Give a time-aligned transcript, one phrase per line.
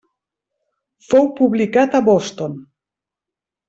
[1.11, 2.61] Fou publicat a Boston.